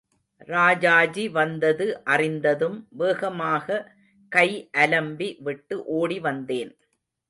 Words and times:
ராஜாஜி 0.47 1.25
வந்தது 1.29 1.87
அறிந்ததும் 2.05 2.79
வேகமாக 2.93 3.79
கை 4.31 4.47
அலம்பி 4.77 5.29
விட்டு 5.39 5.77
ஓடி 5.99 6.19
வந்தேன். 6.19 6.71